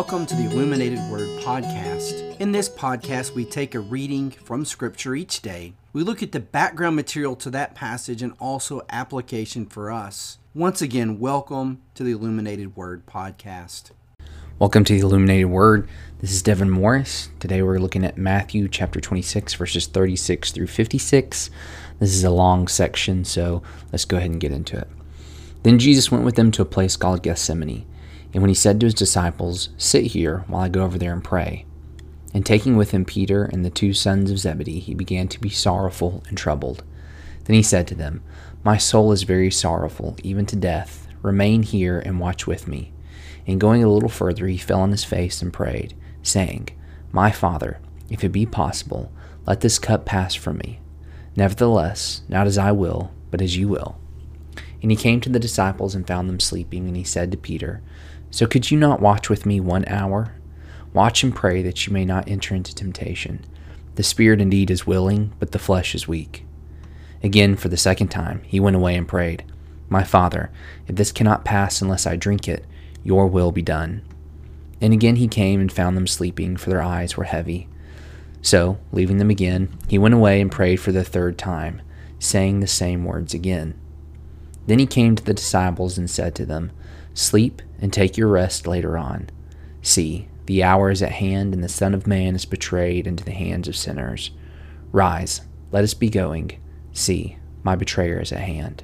Welcome 0.00 0.24
to 0.28 0.34
the 0.34 0.46
Illuminated 0.46 0.98
Word 1.10 1.28
Podcast. 1.42 2.40
In 2.40 2.52
this 2.52 2.70
podcast, 2.70 3.34
we 3.34 3.44
take 3.44 3.74
a 3.74 3.80
reading 3.80 4.30
from 4.30 4.64
Scripture 4.64 5.14
each 5.14 5.42
day. 5.42 5.74
We 5.92 6.02
look 6.02 6.22
at 6.22 6.32
the 6.32 6.40
background 6.40 6.96
material 6.96 7.36
to 7.36 7.50
that 7.50 7.74
passage 7.74 8.22
and 8.22 8.32
also 8.40 8.80
application 8.88 9.66
for 9.66 9.90
us. 9.90 10.38
Once 10.54 10.80
again, 10.80 11.18
welcome 11.18 11.82
to 11.96 12.02
the 12.02 12.12
Illuminated 12.12 12.76
Word 12.76 13.04
Podcast. 13.04 13.90
Welcome 14.58 14.84
to 14.84 14.94
the 14.94 15.00
Illuminated 15.00 15.50
Word. 15.50 15.86
This 16.20 16.32
is 16.32 16.40
Devin 16.40 16.70
Morris. 16.70 17.28
Today 17.38 17.60
we're 17.60 17.78
looking 17.78 18.02
at 18.02 18.16
Matthew 18.16 18.68
chapter 18.68 19.02
26, 19.02 19.52
verses 19.52 19.86
36 19.86 20.50
through 20.52 20.68
56. 20.68 21.50
This 21.98 22.14
is 22.14 22.24
a 22.24 22.30
long 22.30 22.68
section, 22.68 23.26
so 23.26 23.62
let's 23.92 24.06
go 24.06 24.16
ahead 24.16 24.30
and 24.30 24.40
get 24.40 24.50
into 24.50 24.78
it. 24.78 24.88
Then 25.62 25.78
Jesus 25.78 26.10
went 26.10 26.24
with 26.24 26.36
them 26.36 26.50
to 26.52 26.62
a 26.62 26.64
place 26.64 26.96
called 26.96 27.22
Gethsemane. 27.22 27.84
And 28.32 28.42
when 28.42 28.48
he 28.48 28.54
said 28.54 28.80
to 28.80 28.86
his 28.86 28.94
disciples, 28.94 29.70
Sit 29.76 30.06
here 30.06 30.44
while 30.46 30.62
I 30.62 30.68
go 30.68 30.84
over 30.84 30.98
there 30.98 31.12
and 31.12 31.24
pray. 31.24 31.66
And 32.32 32.46
taking 32.46 32.76
with 32.76 32.92
him 32.92 33.04
Peter 33.04 33.44
and 33.44 33.64
the 33.64 33.70
two 33.70 33.92
sons 33.92 34.30
of 34.30 34.38
Zebedee, 34.38 34.78
he 34.78 34.94
began 34.94 35.26
to 35.28 35.40
be 35.40 35.50
sorrowful 35.50 36.22
and 36.28 36.38
troubled. 36.38 36.84
Then 37.44 37.54
he 37.54 37.62
said 37.62 37.88
to 37.88 37.94
them, 37.94 38.22
My 38.62 38.76
soul 38.76 39.10
is 39.12 39.24
very 39.24 39.50
sorrowful, 39.50 40.16
even 40.22 40.46
to 40.46 40.56
death. 40.56 41.08
Remain 41.22 41.64
here 41.64 41.98
and 41.98 42.20
watch 42.20 42.46
with 42.46 42.68
me. 42.68 42.92
And 43.46 43.60
going 43.60 43.82
a 43.82 43.90
little 43.90 44.08
further, 44.08 44.46
he 44.46 44.58
fell 44.58 44.80
on 44.80 44.92
his 44.92 45.04
face 45.04 45.42
and 45.42 45.52
prayed, 45.52 45.94
saying, 46.22 46.68
My 47.10 47.32
Father, 47.32 47.80
if 48.08 48.22
it 48.22 48.28
be 48.30 48.46
possible, 48.46 49.10
let 49.46 49.60
this 49.60 49.78
cup 49.78 50.04
pass 50.04 50.34
from 50.34 50.58
me. 50.58 50.78
Nevertheless, 51.34 52.22
not 52.28 52.46
as 52.46 52.58
I 52.58 52.70
will, 52.70 53.12
but 53.30 53.42
as 53.42 53.56
you 53.56 53.66
will. 53.66 53.98
And 54.82 54.90
he 54.90 54.96
came 54.96 55.20
to 55.22 55.28
the 55.28 55.38
disciples 55.38 55.94
and 55.94 56.06
found 56.06 56.28
them 56.28 56.40
sleeping, 56.40 56.86
and 56.86 56.96
he 56.96 57.04
said 57.04 57.30
to 57.32 57.36
Peter, 57.36 57.82
so 58.30 58.46
could 58.46 58.70
you 58.70 58.78
not 58.78 59.00
watch 59.00 59.28
with 59.28 59.46
me 59.46 59.60
one 59.60 59.84
hour? 59.86 60.34
Watch 60.92 61.22
and 61.22 61.34
pray 61.34 61.62
that 61.62 61.86
you 61.86 61.92
may 61.92 62.04
not 62.04 62.28
enter 62.28 62.54
into 62.54 62.74
temptation. 62.74 63.44
The 63.94 64.02
spirit 64.02 64.40
indeed 64.40 64.70
is 64.70 64.86
willing, 64.86 65.32
but 65.38 65.52
the 65.52 65.58
flesh 65.58 65.94
is 65.94 66.08
weak. 66.08 66.44
Again, 67.22 67.56
for 67.56 67.68
the 67.68 67.76
second 67.76 68.08
time, 68.08 68.42
he 68.44 68.60
went 68.60 68.76
away 68.76 68.96
and 68.96 69.06
prayed, 69.06 69.44
My 69.88 70.04
Father, 70.04 70.50
if 70.88 70.96
this 70.96 71.12
cannot 71.12 71.44
pass 71.44 71.82
unless 71.82 72.06
I 72.06 72.16
drink 72.16 72.48
it, 72.48 72.64
your 73.04 73.26
will 73.26 73.52
be 73.52 73.62
done. 73.62 74.02
And 74.80 74.92
again 74.92 75.16
he 75.16 75.28
came 75.28 75.60
and 75.60 75.70
found 75.70 75.96
them 75.96 76.06
sleeping, 76.06 76.56
for 76.56 76.70
their 76.70 76.82
eyes 76.82 77.16
were 77.16 77.24
heavy. 77.24 77.68
So, 78.42 78.78
leaving 78.90 79.18
them 79.18 79.28
again, 79.28 79.76
he 79.86 79.98
went 79.98 80.14
away 80.14 80.40
and 80.40 80.50
prayed 80.50 80.80
for 80.80 80.92
the 80.92 81.04
third 81.04 81.36
time, 81.36 81.82
saying 82.18 82.60
the 82.60 82.66
same 82.66 83.04
words 83.04 83.34
again. 83.34 83.78
Then 84.66 84.78
he 84.78 84.86
came 84.86 85.14
to 85.16 85.24
the 85.24 85.34
disciples 85.34 85.98
and 85.98 86.08
said 86.08 86.34
to 86.36 86.46
them, 86.46 86.72
Sleep 87.14 87.62
and 87.80 87.92
take 87.92 88.16
your 88.16 88.28
rest 88.28 88.66
later 88.66 88.96
on. 88.96 89.30
See, 89.82 90.28
the 90.46 90.62
hour 90.62 90.90
is 90.90 91.02
at 91.02 91.12
hand, 91.12 91.54
and 91.54 91.62
the 91.62 91.68
Son 91.68 91.94
of 91.94 92.06
Man 92.06 92.34
is 92.34 92.44
betrayed 92.44 93.06
into 93.06 93.24
the 93.24 93.32
hands 93.32 93.68
of 93.68 93.76
sinners. 93.76 94.30
Rise, 94.92 95.42
let 95.70 95.84
us 95.84 95.94
be 95.94 96.10
going. 96.10 96.60
See, 96.92 97.36
my 97.62 97.76
betrayer 97.76 98.20
is 98.20 98.32
at 98.32 98.40
hand. 98.40 98.82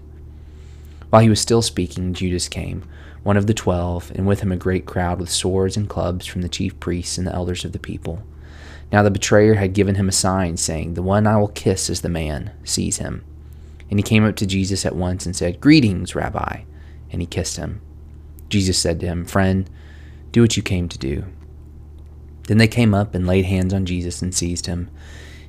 While 1.10 1.22
he 1.22 1.28
was 1.28 1.40
still 1.40 1.62
speaking, 1.62 2.14
Judas 2.14 2.48
came, 2.48 2.88
one 3.22 3.36
of 3.36 3.46
the 3.46 3.54
twelve, 3.54 4.12
and 4.14 4.26
with 4.26 4.40
him 4.40 4.52
a 4.52 4.56
great 4.56 4.86
crowd 4.86 5.18
with 5.18 5.30
swords 5.30 5.76
and 5.76 5.88
clubs 5.88 6.26
from 6.26 6.42
the 6.42 6.48
chief 6.48 6.78
priests 6.78 7.18
and 7.18 7.26
the 7.26 7.34
elders 7.34 7.64
of 7.64 7.72
the 7.72 7.78
people. 7.78 8.22
Now 8.92 9.02
the 9.02 9.10
betrayer 9.10 9.54
had 9.54 9.72
given 9.72 9.96
him 9.96 10.08
a 10.08 10.12
sign, 10.12 10.56
saying, 10.56 10.94
The 10.94 11.02
one 11.02 11.26
I 11.26 11.36
will 11.36 11.48
kiss 11.48 11.90
is 11.90 12.02
the 12.02 12.08
man, 12.08 12.52
seize 12.64 12.98
him. 12.98 13.24
And 13.90 13.98
he 13.98 14.02
came 14.02 14.24
up 14.24 14.36
to 14.36 14.46
Jesus 14.46 14.86
at 14.86 14.94
once 14.94 15.26
and 15.26 15.34
said, 15.34 15.60
Greetings, 15.60 16.14
Rabbi. 16.14 16.62
And 17.10 17.20
he 17.20 17.26
kissed 17.26 17.56
him. 17.56 17.80
Jesus 18.48 18.78
said 18.78 19.00
to 19.00 19.06
him, 19.06 19.24
Friend, 19.24 19.68
do 20.32 20.42
what 20.42 20.56
you 20.56 20.62
came 20.62 20.88
to 20.88 20.98
do. 20.98 21.24
Then 22.46 22.58
they 22.58 22.68
came 22.68 22.94
up 22.94 23.14
and 23.14 23.26
laid 23.26 23.46
hands 23.46 23.74
on 23.74 23.86
Jesus 23.86 24.22
and 24.22 24.34
seized 24.34 24.66
him. 24.66 24.90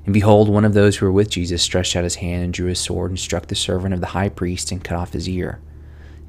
And 0.06 0.14
behold, 0.14 0.50
one 0.50 0.66
of 0.66 0.74
those 0.74 0.98
who 0.98 1.06
were 1.06 1.12
with 1.12 1.30
Jesus 1.30 1.62
stretched 1.62 1.96
out 1.96 2.04
his 2.04 2.16
hand 2.16 2.44
and 2.44 2.54
drew 2.54 2.68
his 2.68 2.80
sword 2.80 3.12
and 3.12 3.20
struck 3.20 3.48
the 3.48 3.56
servant 3.56 3.94
of 3.94 4.00
the 4.00 4.08
high 4.08 4.30
priest 4.30 4.72
and 4.72 4.84
cut 4.84 4.98
off 4.98 5.14
his 5.14 5.28
ear. 5.28 5.60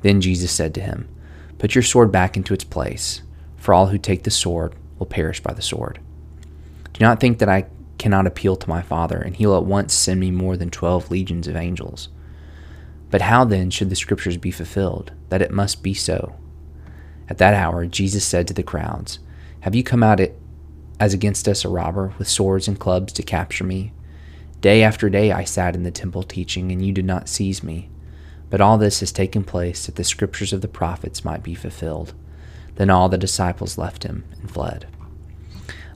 Then 0.03 0.21
Jesus 0.21 0.51
said 0.51 0.75
to 0.75 0.81
him, 0.81 1.09
Put 1.59 1.75
your 1.75 1.83
sword 1.83 2.13
back 2.13 2.37
into 2.37 2.53
its 2.53 2.65
place, 2.65 3.23
for 3.57 3.73
all 3.73 3.87
who 3.87 3.99
take 3.99 4.25
the 4.25 4.31
sword 4.31 4.75
will 4.99 5.07
perish 5.07 5.41
by 5.41 5.55
the 5.55 5.63
sword. 5.63 6.01
Do 6.93 7.05
not 7.05 7.21
think 7.21 7.39
that 7.39 7.49
I 7.49 7.67
cannot 7.99 8.27
appeal 8.27 8.57
to 8.57 8.69
my 8.69 8.83
Father, 8.83 9.19
and 9.19 9.37
he 9.37 9.47
will 9.47 9.57
at 9.57 9.65
once 9.65 9.95
send 9.95 10.21
me 10.21 10.31
more 10.31 10.57
than 10.57 10.71
twelve 10.71 11.11
legions 11.11 11.49
of 11.49 11.57
angels. 11.57 12.09
But 13.11 13.23
how 13.23 13.45
then 13.45 13.71
should 13.71 13.91
the 13.91 13.97
Scriptures 13.97 14.37
be 14.37 14.51
fulfilled, 14.51 15.13
that 15.31 15.43
it 15.43 15.51
must 15.51 15.83
be 15.83 15.95
so? 15.95 16.37
At 17.29 17.39
that 17.39 17.55
hour, 17.55 17.87
Jesus 17.87 18.25
said 18.25 18.49
to 18.49 18.55
the 18.55 18.63
crowds, 18.63 19.19
Have 19.61 19.75
you 19.75 19.83
come 19.83 20.03
out 20.03 20.21
as 20.99 21.15
against 21.15 21.47
us 21.47 21.65
a 21.65 21.69
robber 21.69 22.13
with 22.19 22.29
swords 22.29 22.69
and 22.69 22.79
clubs 22.79 23.13
to 23.15 23.23
capture 23.23 23.65
me? 23.65 23.93
Day 24.61 24.83
after 24.83 25.09
day 25.09 25.31
I 25.31 25.45
sat 25.45 25.75
in 25.75 25.85
the 25.85 25.91
temple 25.91 26.23
teaching, 26.23 26.73
and 26.73 26.85
you 26.85 26.93
did 26.93 27.05
not 27.05 27.29
seize 27.29 27.63
me. 27.63 27.91
But 28.51 28.61
all 28.61 28.79
this 28.79 29.01
has 29.01 29.13
taken 29.13 29.45
place 29.45 29.87
that 29.87 29.97
the 29.97 30.05
scriptures 30.05 30.53
of 30.53 30.63
the 30.63 30.69
prophets 30.69 31.25
might 31.25 31.43
be 31.43 31.55
fulfilled. 31.55 32.15
Then 32.77 32.91
all 32.91 33.09
the 33.09 33.19
disciples 33.19 33.77
left 33.77 34.05
him 34.05 34.25
and 34.41 34.51
fled. 34.51 34.87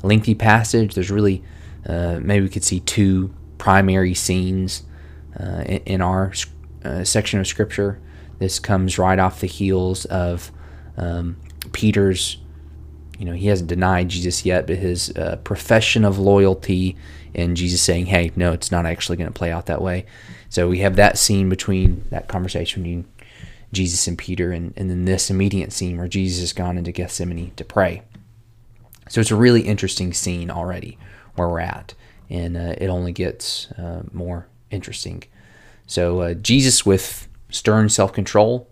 A 0.03 0.07
lengthy 0.07 0.35
passage. 0.35 0.95
There's 0.95 1.11
really, 1.11 1.43
uh, 1.87 2.19
maybe 2.21 2.45
we 2.45 2.51
could 2.51 2.65
see 2.65 2.81
two 2.81 3.33
primary 3.57 4.15
scenes 4.15 4.83
uh, 5.39 5.63
in, 5.65 5.83
in, 5.85 6.01
our 6.03 6.33
uh, 6.85 7.05
section 7.05 7.41
of 7.41 7.47
scripture. 7.47 8.01
This 8.39 8.59
comes 8.59 8.99
right 8.99 9.19
off 9.19 9.41
the 9.41 9.47
heels 9.47 10.05
of 10.07 10.51
um, 10.97 11.37
Peter's, 11.73 12.39
you 13.19 13.25
know, 13.25 13.33
he 13.33 13.47
hasn't 13.47 13.69
denied 13.69 14.09
Jesus 14.09 14.45
yet, 14.45 14.67
but 14.67 14.77
his 14.77 15.11
uh, 15.17 15.37
profession 15.45 16.05
of 16.05 16.19
loyalty 16.19 16.97
and 17.35 17.57
Jesus 17.57 17.81
saying, 17.81 18.07
hey, 18.07 18.33
no, 18.37 18.53
it's 18.53 18.71
not 18.71 18.87
actually 18.87 19.17
going 19.17 19.31
to 19.31 19.39
play 19.39 19.51
out 19.51 19.67
that 19.67 19.81
way. 19.81 20.05
So 20.49 20.69
we 20.69 20.81
have 20.81 20.97
that 20.97 21.17
scene 21.19 21.49
between 21.49 22.05
that 22.11 22.29
conversation 22.29 22.83
between 22.83 23.07
Jesus 23.73 24.07
and 24.07 24.19
Peter, 24.19 24.53
and, 24.53 24.75
and 24.77 24.91
then 24.91 25.07
this 25.07 25.31
immediate 25.31 25.73
scene 25.73 25.97
where 25.97 26.09
Jesus 26.09 26.41
has 26.41 26.53
gone 26.53 26.77
into 26.77 26.93
Gethsemane 26.93 27.53
to 27.57 27.65
pray. 27.65 28.03
So 29.09 29.21
it's 29.21 29.31
a 29.31 29.37
really 29.37 29.63
interesting 29.63 30.13
scene 30.13 30.51
already 30.51 30.99
where 31.37 31.49
we're 31.49 31.61
at, 31.61 31.95
and 32.29 32.57
uh, 32.57 32.75
it 32.77 32.89
only 32.89 33.13
gets 33.13 33.71
uh, 33.73 34.03
more 34.13 34.47
interesting. 34.71 35.25
So 35.87 36.21
uh, 36.21 36.35
Jesus, 36.35 36.85
with 36.85 37.29
stern 37.51 37.89
self 37.89 38.13
control, 38.13 38.69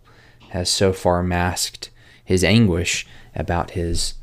has 0.51 0.69
so 0.69 0.93
far 0.93 1.23
masked 1.23 1.91
his 2.31 2.45
anguish 2.45 3.09
about 3.35 3.73
his 3.73 4.15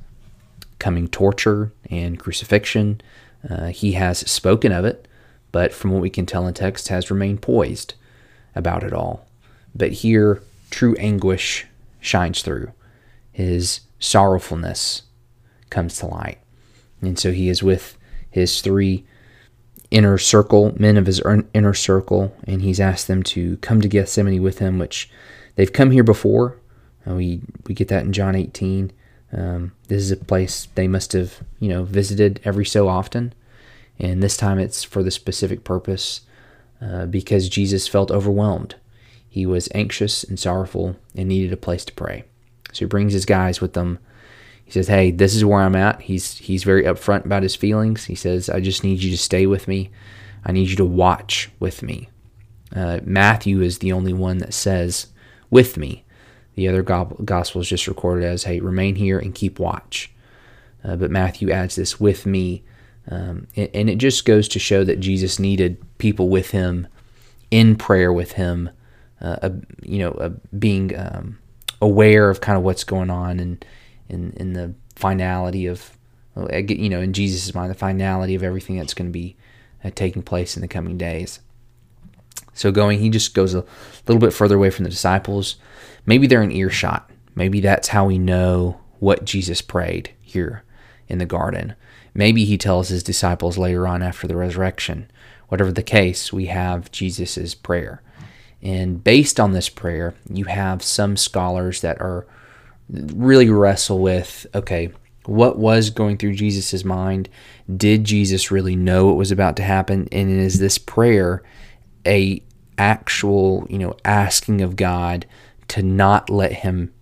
coming 0.79 1.09
torture 1.09 1.73
and 1.91 2.17
crucifixion. 2.17 3.01
Uh, 3.49 3.65
he 3.65 3.91
has 3.91 4.19
spoken 4.19 4.71
of 4.71 4.85
it, 4.85 5.09
but 5.51 5.73
from 5.73 5.91
what 5.91 6.01
we 6.01 6.09
can 6.09 6.25
tell 6.25 6.47
in 6.47 6.53
text, 6.53 6.87
has 6.87 7.11
remained 7.11 7.41
poised 7.41 7.95
about 8.55 8.81
it 8.81 8.93
all. 8.93 9.27
But 9.75 9.91
here, 9.91 10.41
true 10.69 10.95
anguish 10.95 11.67
shines 11.99 12.41
through. 12.41 12.71
His 13.33 13.81
sorrowfulness 13.99 15.01
comes 15.69 15.97
to 15.97 16.05
light. 16.05 16.37
And 17.01 17.19
so 17.19 17.33
he 17.33 17.49
is 17.49 17.61
with 17.61 17.97
his 18.31 18.61
three 18.61 19.05
inner 19.91 20.17
circle, 20.17 20.73
men 20.79 20.95
of 20.95 21.07
his 21.07 21.21
inner 21.53 21.73
circle, 21.73 22.33
and 22.45 22.61
he's 22.61 22.79
asked 22.79 23.09
them 23.09 23.21
to 23.23 23.57
come 23.57 23.81
to 23.81 23.89
Gethsemane 23.89 24.41
with 24.41 24.59
him, 24.59 24.79
which 24.79 25.09
they've 25.55 25.73
come 25.73 25.91
here 25.91 26.05
before, 26.05 26.55
uh, 27.07 27.13
we 27.13 27.41
we 27.67 27.73
get 27.73 27.87
that 27.89 28.05
in 28.05 28.13
John 28.13 28.35
18. 28.35 28.91
Um, 29.33 29.73
this 29.87 30.01
is 30.01 30.11
a 30.11 30.17
place 30.17 30.67
they 30.75 30.87
must 30.87 31.13
have 31.13 31.41
you 31.59 31.69
know 31.69 31.83
visited 31.83 32.39
every 32.43 32.65
so 32.65 32.87
often, 32.87 33.33
and 33.99 34.21
this 34.21 34.37
time 34.37 34.59
it's 34.59 34.83
for 34.83 35.03
the 35.03 35.11
specific 35.11 35.63
purpose 35.63 36.21
uh, 36.81 37.05
because 37.05 37.49
Jesus 37.49 37.87
felt 37.87 38.11
overwhelmed. 38.11 38.75
He 39.29 39.45
was 39.45 39.69
anxious 39.75 40.23
and 40.23 40.39
sorrowful 40.39 40.95
and 41.15 41.27
needed 41.27 41.53
a 41.53 41.57
place 41.57 41.85
to 41.85 41.93
pray. 41.93 42.23
So 42.71 42.79
he 42.79 42.85
brings 42.85 43.13
his 43.13 43.25
guys 43.25 43.61
with 43.61 43.73
them. 43.73 43.99
He 44.63 44.71
says, 44.71 44.87
"Hey, 44.87 45.11
this 45.11 45.35
is 45.35 45.45
where 45.45 45.61
I'm 45.61 45.75
at." 45.75 46.01
He's 46.01 46.37
he's 46.37 46.63
very 46.63 46.83
upfront 46.83 47.25
about 47.25 47.43
his 47.43 47.55
feelings. 47.55 48.05
He 48.05 48.15
says, 48.15 48.49
"I 48.49 48.59
just 48.59 48.83
need 48.83 49.01
you 49.01 49.11
to 49.11 49.17
stay 49.17 49.45
with 49.45 49.67
me. 49.67 49.91
I 50.43 50.51
need 50.51 50.69
you 50.69 50.75
to 50.77 50.85
watch 50.85 51.49
with 51.59 51.83
me." 51.83 52.09
Uh, 52.75 52.99
Matthew 53.03 53.61
is 53.61 53.79
the 53.79 53.93
only 53.93 54.13
one 54.13 54.39
that 54.39 54.53
says 54.53 55.07
"with 55.49 55.77
me." 55.77 56.03
The 56.57 56.67
other 56.67 56.81
gospels 56.81 57.69
just 57.69 57.87
recorded 57.87 58.25
as, 58.25 58.45
hey, 58.45 58.59
remain 58.59 58.95
here 58.95 59.19
and 59.19 59.35
keep 59.35 59.59
watch. 59.59 60.11
Uh, 60.83 60.95
but 60.95 61.11
Matthew 61.11 61.51
adds 61.51 61.75
this 61.75 61.99
with 61.99 62.25
me. 62.25 62.63
Um, 63.11 63.45
and, 63.55 63.69
and, 63.75 63.89
it 63.91 63.99
just 63.99 64.25
goes 64.25 64.47
to 64.49 64.57
show 64.57 64.83
that 64.83 64.99
Jesus 64.99 65.37
needed 65.37 65.77
people 65.99 66.29
with 66.29 66.49
him 66.49 66.87
in 67.51 67.75
prayer 67.75 68.11
with 68.11 68.31
him, 68.31 68.71
uh, 69.21 69.51
you 69.83 69.99
know, 69.99 70.35
being 70.57 70.97
um, 70.97 71.37
aware 71.79 72.27
of 72.31 72.41
kind 72.41 72.57
of 72.57 72.63
what's 72.63 72.83
going 72.83 73.11
on 73.11 73.39
and 73.39 73.63
in, 74.09 74.33
in 74.33 74.53
the 74.53 74.73
finality 74.95 75.67
of, 75.67 75.95
you 76.35 76.89
know, 76.89 77.01
in 77.01 77.13
Jesus' 77.13 77.53
mind, 77.53 77.69
the 77.69 77.75
finality 77.75 78.33
of 78.33 78.41
everything 78.41 78.77
that's 78.77 78.95
going 78.95 79.09
to 79.09 79.13
be 79.13 79.37
uh, 79.83 79.91
taking 79.93 80.23
place 80.23 80.57
in 80.57 80.61
the 80.61 80.67
coming 80.67 80.97
days. 80.97 81.39
So 82.57 82.71
going, 82.71 82.99
he 82.99 83.09
just 83.09 83.33
goes 83.33 83.53
a 83.53 83.63
little 84.07 84.19
bit 84.19 84.33
further 84.33 84.55
away 84.55 84.71
from 84.71 84.83
the 84.83 84.89
disciples. 84.89 85.57
Maybe 86.05 86.27
they're 86.27 86.41
in 86.41 86.51
earshot. 86.51 87.09
Maybe 87.35 87.61
that's 87.61 87.89
how 87.89 88.05
we 88.07 88.17
know 88.17 88.81
what 88.99 89.25
Jesus 89.25 89.61
prayed. 89.61 90.11
here 90.21 90.63
in 91.07 91.19
the 91.19 91.25
garden. 91.25 91.75
Maybe 92.13 92.45
he 92.45 92.57
tells 92.57 92.89
his 92.89 93.03
disciples 93.03 93.57
later 93.57 93.87
on 93.87 94.01
after 94.01 94.27
the 94.27 94.35
resurrection. 94.35 95.09
Whatever 95.47 95.71
the 95.71 95.83
case, 95.83 96.33
we 96.33 96.47
have 96.47 96.91
Jesus' 96.91 97.55
prayer. 97.55 98.01
And 98.61 99.03
based 99.03 99.39
on 99.39 99.53
this 99.53 99.69
prayer, 99.69 100.15
you 100.29 100.45
have 100.45 100.83
some 100.83 101.15
scholars 101.15 101.81
that 101.81 102.01
are 102.01 102.27
really 102.89 103.49
wrestle 103.49 103.99
with 103.99 104.47
okay, 104.55 104.91
what 105.25 105.57
was 105.57 105.89
going 105.89 106.17
through 106.17 106.33
Jesus' 106.33 106.83
mind? 106.83 107.29
Did 107.75 108.03
Jesus 108.03 108.49
really 108.49 108.75
know 108.75 109.05
what 109.05 109.17
was 109.17 109.31
about 109.31 109.55
to 109.57 109.63
happen? 109.63 110.07
And 110.11 110.29
is 110.29 110.59
this 110.59 110.77
prayer 110.77 111.43
a 112.05 112.41
actual, 112.77 113.65
you 113.69 113.77
know, 113.77 113.95
asking 114.05 114.61
of 114.61 114.75
God 114.75 115.25
to 115.69 115.81
not 115.83 116.29
let 116.29 116.53
him 116.53 116.93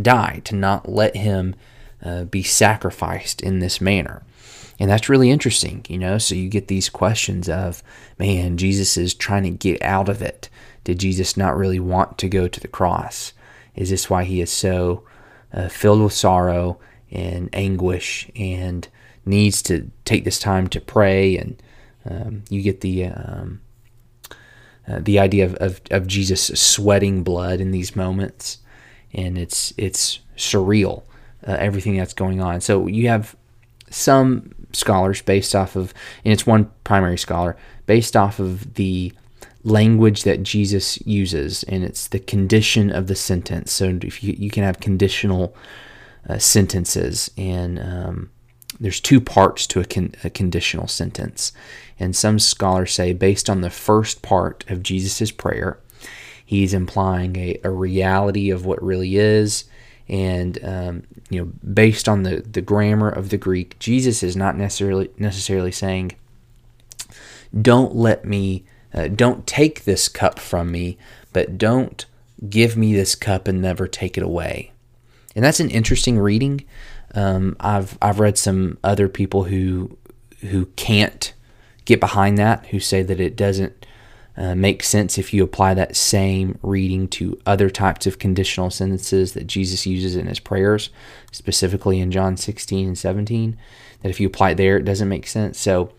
die, 0.00 0.40
to 0.44 0.54
not 0.54 0.88
let 0.88 1.16
him 1.16 1.54
uh, 2.02 2.24
be 2.24 2.42
sacrificed 2.42 3.40
in 3.40 3.58
this 3.58 3.80
manner? 3.80 4.22
And 4.78 4.90
that's 4.90 5.10
really 5.10 5.30
interesting, 5.30 5.84
you 5.88 5.98
know. 5.98 6.16
So 6.16 6.34
you 6.34 6.48
get 6.48 6.68
these 6.68 6.88
questions 6.88 7.48
of, 7.50 7.82
man, 8.18 8.56
Jesus 8.56 8.96
is 8.96 9.12
trying 9.12 9.42
to 9.42 9.50
get 9.50 9.82
out 9.82 10.08
of 10.08 10.22
it. 10.22 10.48
Did 10.84 10.98
Jesus 10.98 11.36
not 11.36 11.56
really 11.56 11.78
want 11.78 12.16
to 12.18 12.28
go 12.28 12.48
to 12.48 12.60
the 12.60 12.68
cross? 12.68 13.34
Is 13.76 13.90
this 13.90 14.08
why 14.08 14.24
he 14.24 14.40
is 14.40 14.50
so 14.50 15.04
uh, 15.52 15.68
filled 15.68 16.02
with 16.02 16.14
sorrow 16.14 16.80
and 17.10 17.50
anguish 17.52 18.30
and 18.34 18.88
needs 19.26 19.60
to 19.62 19.90
take 20.06 20.24
this 20.24 20.38
time 20.38 20.66
to 20.68 20.80
pray? 20.80 21.36
And 21.36 21.62
um, 22.08 22.44
you 22.48 22.62
get 22.62 22.80
the 22.80 23.04
um, 23.04 23.60
uh, 24.90 24.98
the 25.00 25.18
idea 25.18 25.44
of, 25.44 25.54
of, 25.56 25.80
of 25.90 26.06
Jesus 26.06 26.46
sweating 26.60 27.22
blood 27.22 27.60
in 27.60 27.70
these 27.70 27.94
moments, 27.94 28.58
and 29.12 29.38
it's 29.38 29.72
it's 29.76 30.20
surreal. 30.36 31.02
Uh, 31.46 31.56
everything 31.58 31.96
that's 31.96 32.12
going 32.12 32.42
on. 32.42 32.60
So 32.60 32.86
you 32.86 33.08
have 33.08 33.34
some 33.88 34.54
scholars 34.72 35.22
based 35.22 35.54
off 35.54 35.74
of, 35.74 35.94
and 36.22 36.34
it's 36.34 36.46
one 36.46 36.70
primary 36.84 37.16
scholar 37.16 37.56
based 37.86 38.14
off 38.14 38.38
of 38.38 38.74
the 38.74 39.10
language 39.64 40.22
that 40.24 40.42
Jesus 40.42 41.00
uses, 41.06 41.62
and 41.64 41.82
it's 41.82 42.08
the 42.08 42.18
condition 42.18 42.90
of 42.90 43.06
the 43.06 43.14
sentence. 43.14 43.72
So 43.72 43.98
if 44.02 44.22
you, 44.22 44.34
you 44.38 44.50
can 44.50 44.64
have 44.64 44.80
conditional 44.80 45.56
uh, 46.28 46.36
sentences, 46.38 47.30
and 47.38 47.78
um, 47.78 48.30
there's 48.80 49.00
two 49.00 49.20
parts 49.20 49.66
to 49.68 49.80
a, 49.80 49.84
con- 49.84 50.14
a, 50.24 50.30
conditional 50.30 50.88
sentence. 50.88 51.52
And 51.98 52.16
some 52.16 52.38
scholars 52.38 52.94
say, 52.94 53.12
based 53.12 53.50
on 53.50 53.60
the 53.60 53.70
first 53.70 54.22
part 54.22 54.64
of 54.70 54.82
Jesus' 54.82 55.30
prayer, 55.30 55.78
he's 56.44 56.72
implying 56.72 57.36
a, 57.36 57.60
a 57.62 57.70
reality 57.70 58.50
of 58.50 58.64
what 58.64 58.82
really 58.82 59.16
is 59.16 59.64
and 60.10 60.58
um, 60.64 61.04
you 61.30 61.40
know 61.40 61.52
based 61.72 62.08
on 62.08 62.24
the, 62.24 62.40
the 62.40 62.60
grammar 62.60 63.08
of 63.08 63.30
the 63.30 63.36
greek 63.38 63.78
jesus 63.78 64.22
is 64.22 64.36
not 64.36 64.56
necessarily 64.56 65.08
necessarily 65.16 65.70
saying 65.70 66.10
don't 67.62 67.94
let 67.94 68.24
me 68.24 68.64
uh, 68.92 69.06
don't 69.06 69.46
take 69.46 69.84
this 69.84 70.08
cup 70.08 70.40
from 70.40 70.72
me 70.72 70.98
but 71.32 71.56
don't 71.56 72.06
give 72.48 72.76
me 72.76 72.92
this 72.92 73.14
cup 73.14 73.46
and 73.46 73.62
never 73.62 73.86
take 73.86 74.18
it 74.18 74.24
away 74.24 74.72
and 75.36 75.44
that's 75.44 75.60
an 75.60 75.70
interesting 75.70 76.18
reading 76.18 76.64
um, 77.14 77.56
i've 77.60 77.98
i've 78.00 78.20
read 78.20 78.38
some 78.38 78.78
other 78.84 79.08
people 79.08 79.44
who 79.44 79.96
who 80.40 80.66
can't 80.76 81.34
get 81.84 82.00
behind 82.00 82.38
that 82.38 82.66
who 82.66 82.80
say 82.80 83.02
that 83.02 83.20
it 83.20 83.36
doesn't 83.36 83.86
uh, 84.40 84.54
makes 84.54 84.88
sense 84.88 85.18
if 85.18 85.34
you 85.34 85.42
apply 85.44 85.74
that 85.74 85.94
same 85.94 86.58
reading 86.62 87.08
to 87.08 87.38
other 87.44 87.68
types 87.68 88.06
of 88.06 88.18
conditional 88.18 88.70
sentences 88.70 89.34
that 89.34 89.46
Jesus 89.46 89.86
uses 89.86 90.16
in 90.16 90.26
his 90.26 90.40
prayers, 90.40 90.88
specifically 91.30 92.00
in 92.00 92.10
John 92.10 92.38
16 92.38 92.86
and 92.86 92.96
17. 92.96 93.58
That 94.02 94.08
if 94.08 94.18
you 94.18 94.28
apply 94.28 94.52
it 94.52 94.54
there, 94.54 94.78
it 94.78 94.84
doesn't 94.86 95.10
make 95.10 95.26
sense. 95.26 95.58
So, 95.58 95.92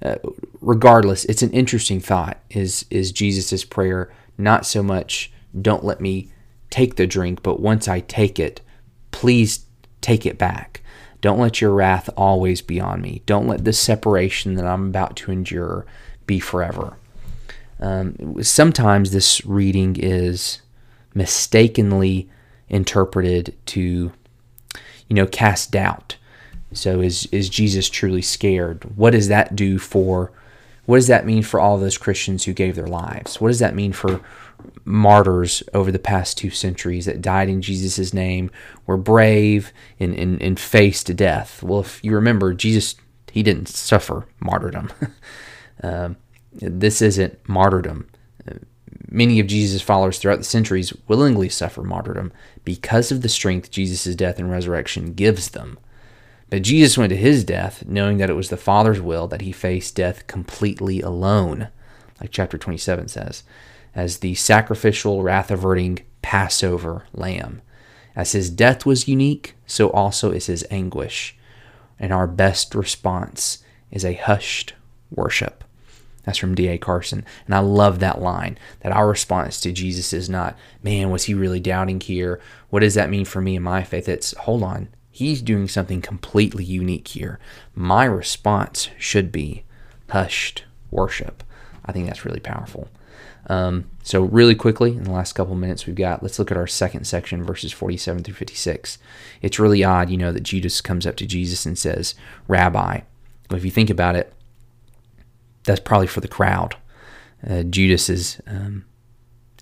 uh, 0.00 0.16
regardless, 0.62 1.26
it's 1.26 1.42
an 1.42 1.50
interesting 1.50 2.00
thought. 2.00 2.38
Is 2.48 2.86
is 2.88 3.12
Jesus's 3.12 3.64
prayer 3.64 4.10
not 4.38 4.64
so 4.64 4.82
much 4.82 5.30
"Don't 5.60 5.84
let 5.84 6.00
me 6.00 6.30
take 6.70 6.96
the 6.96 7.06
drink," 7.06 7.42
but 7.42 7.60
once 7.60 7.86
I 7.86 8.00
take 8.00 8.38
it, 8.38 8.62
please 9.10 9.66
take 10.04 10.26
it 10.26 10.38
back. 10.38 10.82
Don't 11.20 11.40
let 11.40 11.60
your 11.60 11.70
wrath 11.70 12.10
always 12.16 12.60
be 12.60 12.78
on 12.78 13.00
me. 13.00 13.22
Don't 13.24 13.48
let 13.48 13.64
this 13.64 13.78
separation 13.78 14.54
that 14.56 14.66
I'm 14.66 14.88
about 14.88 15.16
to 15.16 15.32
endure 15.32 15.86
be 16.26 16.38
forever. 16.38 16.98
Um, 17.80 18.42
sometimes 18.42 19.10
this 19.10 19.44
reading 19.46 19.96
is 19.98 20.60
mistakenly 21.14 22.28
interpreted 22.68 23.56
to, 23.66 24.12
you 25.08 25.16
know, 25.16 25.26
cast 25.26 25.70
doubt. 25.70 26.16
So 26.72 27.00
is 27.00 27.26
is 27.26 27.48
Jesus 27.48 27.88
truly 27.88 28.22
scared? 28.22 28.96
What 28.96 29.12
does 29.12 29.28
that 29.28 29.56
do 29.56 29.78
for? 29.78 30.30
What 30.86 30.96
does 30.96 31.06
that 31.06 31.26
mean 31.26 31.42
for 31.42 31.60
all 31.60 31.78
those 31.78 31.98
Christians 31.98 32.44
who 32.44 32.52
gave 32.52 32.76
their 32.76 32.86
lives? 32.86 33.40
What 33.40 33.48
does 33.48 33.58
that 33.58 33.74
mean 33.74 33.92
for 33.92 34.20
martyrs 34.84 35.62
over 35.72 35.90
the 35.90 35.98
past 35.98 36.38
two 36.38 36.50
centuries 36.50 37.06
that 37.06 37.22
died 37.22 37.48
in 37.48 37.62
Jesus' 37.62 38.12
name, 38.12 38.50
were 38.86 38.96
brave 38.96 39.72
and, 39.98 40.14
and, 40.14 40.40
and 40.42 40.60
faced 40.60 41.14
death? 41.16 41.62
Well, 41.62 41.80
if 41.80 42.02
you 42.04 42.14
remember, 42.14 42.52
Jesus, 42.54 42.96
he 43.32 43.42
didn't 43.42 43.68
suffer 43.68 44.26
martyrdom. 44.40 44.90
um, 45.82 46.16
this 46.52 47.00
isn't 47.02 47.48
martyrdom. 47.48 48.08
Many 49.10 49.38
of 49.38 49.46
Jesus' 49.46 49.82
followers 49.82 50.18
throughout 50.18 50.38
the 50.38 50.44
centuries 50.44 50.92
willingly 51.08 51.48
suffer 51.48 51.82
martyrdom 51.82 52.32
because 52.64 53.12
of 53.12 53.22
the 53.22 53.28
strength 53.28 53.70
Jesus' 53.70 54.16
death 54.16 54.38
and 54.38 54.50
resurrection 54.50 55.14
gives 55.14 55.50
them. 55.50 55.78
But 56.50 56.62
Jesus 56.62 56.98
went 56.98 57.10
to 57.10 57.16
his 57.16 57.44
death 57.44 57.84
knowing 57.86 58.18
that 58.18 58.30
it 58.30 58.34
was 58.34 58.50
the 58.50 58.56
Father's 58.56 59.00
will 59.00 59.26
that 59.28 59.40
he 59.40 59.52
face 59.52 59.90
death 59.90 60.26
completely 60.26 61.00
alone, 61.00 61.68
like 62.20 62.30
chapter 62.30 62.58
27 62.58 63.08
says, 63.08 63.42
as 63.94 64.18
the 64.18 64.34
sacrificial, 64.34 65.22
wrath 65.22 65.50
averting 65.50 66.00
Passover 66.22 67.06
lamb. 67.12 67.62
As 68.16 68.32
his 68.32 68.50
death 68.50 68.86
was 68.86 69.08
unique, 69.08 69.54
so 69.66 69.90
also 69.90 70.30
is 70.30 70.46
his 70.46 70.64
anguish. 70.70 71.36
And 71.98 72.12
our 72.12 72.26
best 72.26 72.74
response 72.74 73.64
is 73.90 74.04
a 74.04 74.14
hushed 74.14 74.74
worship. 75.10 75.64
That's 76.24 76.38
from 76.38 76.54
D.A. 76.54 76.78
Carson. 76.78 77.24
And 77.46 77.54
I 77.54 77.58
love 77.58 77.98
that 77.98 78.20
line 78.20 78.58
that 78.80 78.92
our 78.92 79.08
response 79.08 79.60
to 79.60 79.72
Jesus 79.72 80.12
is 80.12 80.28
not, 80.28 80.56
man, 80.82 81.10
was 81.10 81.24
he 81.24 81.34
really 81.34 81.60
doubting 81.60 82.00
here? 82.00 82.40
What 82.70 82.80
does 82.80 82.94
that 82.94 83.10
mean 83.10 83.24
for 83.24 83.40
me 83.40 83.56
and 83.56 83.64
my 83.64 83.82
faith? 83.82 84.08
It's, 84.08 84.36
hold 84.38 84.62
on, 84.62 84.88
he's 85.14 85.42
doing 85.42 85.68
something 85.68 86.02
completely 86.02 86.64
unique 86.64 87.06
here. 87.06 87.38
My 87.76 88.04
response 88.04 88.88
should 88.98 89.30
be 89.30 89.62
hushed 90.10 90.64
worship. 90.90 91.44
I 91.84 91.92
think 91.92 92.08
that's 92.08 92.24
really 92.24 92.40
powerful. 92.40 92.88
Um, 93.46 93.88
so, 94.02 94.22
really 94.22 94.56
quickly, 94.56 94.90
in 94.96 95.04
the 95.04 95.12
last 95.12 95.34
couple 95.34 95.54
minutes 95.54 95.86
we've 95.86 95.94
got, 95.94 96.20
let's 96.20 96.40
look 96.40 96.50
at 96.50 96.56
our 96.56 96.66
second 96.66 97.06
section, 97.06 97.44
verses 97.44 97.70
47 97.70 98.24
through 98.24 98.34
56. 98.34 98.98
It's 99.40 99.60
really 99.60 99.84
odd, 99.84 100.10
you 100.10 100.16
know, 100.16 100.32
that 100.32 100.42
Judas 100.42 100.80
comes 100.80 101.06
up 101.06 101.14
to 101.16 101.26
Jesus 101.26 101.64
and 101.64 101.78
says, 101.78 102.16
Rabbi. 102.48 103.02
But 103.48 103.56
if 103.56 103.64
you 103.64 103.70
think 103.70 103.90
about 103.90 104.16
it, 104.16 104.32
that's 105.62 105.80
probably 105.80 106.08
for 106.08 106.20
the 106.20 106.26
crowd. 106.26 106.76
Uh, 107.48 107.62
Judas 107.62 108.10
is 108.10 108.40
um, 108.48 108.84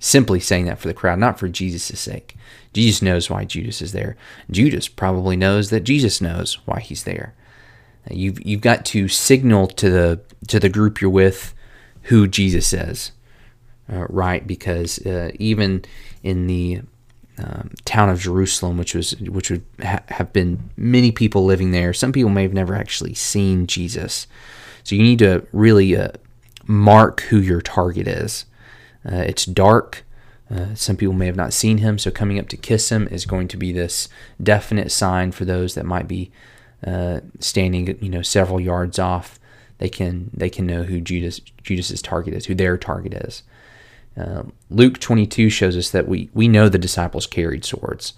simply 0.02 0.40
saying 0.40 0.66
that 0.66 0.80
for 0.80 0.88
the 0.88 0.94
crowd, 0.94 1.18
not 1.20 1.38
for 1.38 1.48
Jesus' 1.48 1.98
sake. 2.00 2.36
Jesus 2.72 3.02
knows 3.02 3.30
why 3.30 3.44
Judas 3.44 3.80
is 3.80 3.92
there. 3.92 4.16
Judas 4.50 4.88
probably 4.88 5.36
knows 5.36 5.70
that 5.70 5.84
Jesus 5.84 6.20
knows 6.20 6.54
why 6.66 6.80
he's 6.80 7.04
there. 7.04 7.34
You've 8.10 8.44
you've 8.44 8.60
got 8.60 8.84
to 8.86 9.06
signal 9.06 9.68
to 9.68 9.88
the 9.88 10.20
to 10.48 10.58
the 10.58 10.68
group 10.68 11.00
you're 11.00 11.10
with 11.10 11.54
who 12.04 12.26
Jesus 12.26 12.72
is, 12.72 13.12
uh, 13.92 14.06
right? 14.08 14.44
Because 14.44 14.98
uh, 15.06 15.30
even 15.36 15.84
in 16.24 16.48
the 16.48 16.80
um, 17.38 17.70
town 17.84 18.08
of 18.08 18.18
Jerusalem, 18.18 18.78
which 18.78 18.96
was 18.96 19.12
which 19.20 19.52
would 19.52 19.62
ha- 19.80 20.02
have 20.08 20.32
been 20.32 20.70
many 20.76 21.12
people 21.12 21.44
living 21.44 21.70
there, 21.70 21.92
some 21.92 22.10
people 22.10 22.30
may 22.30 22.42
have 22.42 22.52
never 22.52 22.74
actually 22.74 23.14
seen 23.14 23.68
Jesus. 23.68 24.26
So 24.82 24.96
you 24.96 25.02
need 25.02 25.20
to 25.20 25.46
really 25.52 25.96
uh, 25.96 26.08
mark 26.66 27.20
who 27.22 27.38
your 27.38 27.60
target 27.60 28.08
is. 28.08 28.46
Uh, 29.04 29.16
it's 29.16 29.44
dark. 29.44 30.04
Uh, 30.50 30.74
some 30.74 30.96
people 30.96 31.14
may 31.14 31.26
have 31.26 31.36
not 31.36 31.52
seen 31.52 31.78
him, 31.78 31.98
so 31.98 32.10
coming 32.10 32.38
up 32.38 32.48
to 32.48 32.56
kiss 32.56 32.90
him 32.90 33.08
is 33.08 33.24
going 33.24 33.48
to 33.48 33.56
be 33.56 33.72
this 33.72 34.08
definite 34.42 34.92
sign 34.92 35.32
for 35.32 35.44
those 35.44 35.74
that 35.74 35.86
might 35.86 36.06
be 36.06 36.30
uh, 36.86 37.20
standing, 37.38 37.98
you 38.02 38.10
know, 38.10 38.22
several 38.22 38.60
yards 38.60 38.98
off. 38.98 39.38
They 39.78 39.88
can 39.88 40.30
they 40.34 40.50
can 40.50 40.66
know 40.66 40.82
who 40.82 41.00
Judas 41.00 41.40
Judas's 41.62 42.02
target 42.02 42.34
is, 42.34 42.46
who 42.46 42.54
their 42.54 42.76
target 42.76 43.14
is. 43.14 43.42
Uh, 44.16 44.42
Luke 44.68 45.00
22 45.00 45.48
shows 45.48 45.76
us 45.76 45.90
that 45.90 46.06
we 46.06 46.28
we 46.34 46.48
know 46.48 46.68
the 46.68 46.78
disciples 46.78 47.26
carried 47.26 47.64
swords. 47.64 48.14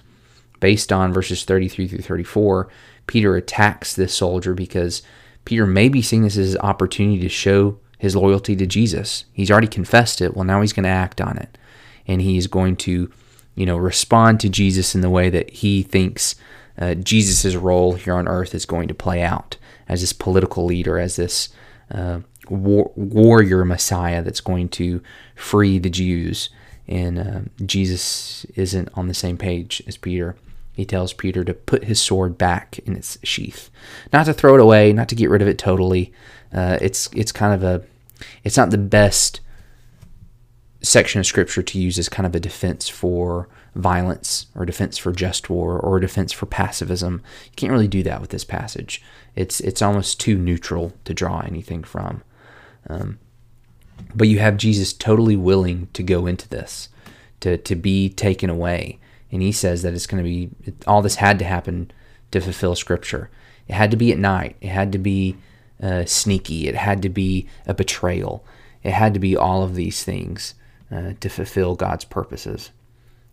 Based 0.61 0.93
on 0.93 1.13
verses 1.13 1.45
33 1.45 1.89
through 1.89 1.99
34, 1.99 2.69
Peter 3.07 3.37
attacks 3.37 3.95
this 3.95 4.15
soldier 4.15 4.55
because 4.55 5.03
Peter 5.45 5.67
may 5.67 5.89
be 5.89 6.01
seeing 6.01 6.23
this 6.23 6.37
as 6.37 6.47
his 6.47 6.57
opportunity 6.59 7.21
to 7.21 7.29
show 7.29 7.79
his 8.05 8.15
loyalty 8.15 8.55
to 8.55 8.67
Jesus. 8.67 9.25
He's 9.33 9.51
already 9.51 9.67
confessed 9.67 10.21
it. 10.21 10.35
Well, 10.35 10.45
now 10.45 10.61
he's 10.61 10.73
going 10.73 10.85
to 10.85 10.91
act 10.91 11.21
on 11.21 11.37
it. 11.39 11.59
And 12.07 12.21
he's 12.21 12.47
going 12.47 12.77
to, 12.77 13.11
you 13.55 13.67
know, 13.67 13.77
respond 13.77 14.41
to 14.41 14.49
Jesus 14.49 14.95
in 14.95 15.01
the 15.01 15.11
way 15.11 15.31
that 15.31 15.51
he 15.51 15.83
thinks 15.83 16.37
uh, 16.79 16.95
Jesus' 16.95 17.55
role 17.57 17.95
here 17.95 18.15
on 18.15 18.29
earth 18.29 18.55
is 18.55 18.67
going 18.67 18.89
to 18.89 18.95
play 18.95 19.23
out 19.23 19.57
as 19.89 20.01
this 20.01 20.13
political 20.13 20.65
leader, 20.67 20.99
as 20.99 21.17
this 21.17 21.49
uh, 21.91 22.21
war- 22.49 22.93
warrior 22.95 23.65
Messiah 23.65 24.23
that's 24.23 24.41
going 24.41 24.69
to 24.71 25.01
free 25.35 25.79
the 25.79 25.91
Jews. 25.91 26.51
And 26.87 27.19
uh, 27.19 27.41
Jesus 27.65 28.45
isn't 28.55 28.91
on 28.95 29.09
the 29.09 29.15
same 29.15 29.39
page 29.39 29.83
as 29.87 29.97
Peter. 29.97 30.37
He 30.75 30.85
tells 30.85 31.13
Peter 31.13 31.45
to 31.45 31.55
put 31.55 31.85
his 31.85 32.03
sword 32.03 32.37
back 32.37 32.81
in 32.81 32.97
its 32.97 33.17
sheath, 33.23 33.71
not 34.13 34.27
to 34.27 34.35
throw 34.35 34.55
it 34.57 34.61
away, 34.61 34.93
not 34.93 35.09
to 35.09 35.15
get 35.15 35.31
rid 35.31 35.41
of 35.41 35.49
it 35.49 35.57
totally. 35.57 36.13
Uh, 36.53 36.79
it's 36.81 37.09
it's 37.13 37.33
kind 37.33 37.55
of 37.55 37.63
a, 37.63 37.87
it's 38.43 38.57
not 38.57 38.71
the 38.71 38.79
best 38.79 39.41
section 40.83 41.19
of 41.19 41.27
scripture 41.27 41.63
to 41.63 41.79
use 41.79 41.99
as 41.99 42.09
kind 42.09 42.27
of 42.27 42.35
a 42.35 42.41
defense 42.41 42.89
for 42.89 43.49
violence 43.75 44.47
or 44.55 44.65
defense 44.65 44.99
for 44.99 45.13
just 45.13 45.51
war 45.51 45.79
or 45.79 45.97
a 45.97 46.01
defense 46.01 46.33
for 46.33 46.47
pacifism. 46.47 47.23
You 47.47 47.53
can't 47.57 47.73
really 47.73 47.89
do 47.89 48.03
that 48.05 48.21
with 48.21 48.31
this 48.31 48.45
passage. 48.45 49.03
It's 49.35 49.61
it's 49.61 49.83
almost 49.83 50.21
too 50.21 50.37
neutral 50.37 50.93
to 51.05 51.15
draw 51.15 51.41
anything 51.41 51.83
from. 51.83 52.23
Um, 52.89 53.19
but 54.15 54.29
you 54.29 54.39
have 54.39 54.57
Jesus 54.57 54.93
totally 54.93 55.37
willing 55.37 55.89
to 55.93 56.03
go 56.03 56.27
into 56.27 56.49
this, 56.49 56.89
to 57.41 57.57
to 57.59 57.75
be 57.75 58.09
taken 58.09 58.51
away, 58.51 58.99
and 59.33 59.43
he 59.43 59.53
says 59.53 59.83
that 59.83 59.95
it's 59.95 60.07
going 60.07 60.23
to 60.23 60.29
be 60.29 60.51
all 60.87 61.03
this 61.03 61.17
had 61.17 61.39
to 61.41 61.45
happen 61.45 61.91
to 62.31 62.41
fulfill 62.41 62.75
Scripture. 62.75 63.31
It 63.67 63.75
had 63.75 63.91
to 63.91 63.97
be 63.97 64.13
at 64.13 64.19
night. 64.19 64.57
It 64.61 64.69
had 64.69 64.93
to 64.93 64.99
be 64.99 65.37
uh, 65.85 66.05
sneaky. 66.07 66.67
It 66.67 66.75
had 66.75 67.03
to 67.03 67.09
be 67.09 67.47
a 67.67 67.75
betrayal. 67.75 68.45
It 68.83 68.93
had 68.93 69.15
to 69.15 69.21
be 69.21 69.37
all 69.37 69.63
of 69.63 69.75
these 69.75 70.03
things 70.03 70.55
uh, 70.91 71.13
to 71.21 71.29
fulfill 71.29 71.77
God's 71.77 72.05
purposes. 72.05 72.71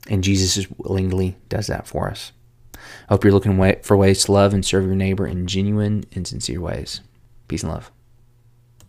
And 0.08 0.24
Jesus 0.24 0.68
willingly 0.78 1.38
does 1.48 1.68
that 1.68 1.88
for 1.88 2.10
us. 2.10 2.34
I 2.76 3.14
hope 3.14 3.24
you're 3.24 3.34
looking 3.34 3.60
for 3.84 3.96
ways 3.96 4.26
to 4.26 4.32
love 4.32 4.54
and 4.54 4.66
serve 4.66 4.86
your 4.86 4.96
neighbor 4.96 5.26
in 5.26 5.48
genuine 5.48 6.04
and 6.14 6.28
sincere 6.28 6.60
ways. 6.60 7.02
Peace 7.48 7.64
and 7.64 7.72
love. 7.72 7.92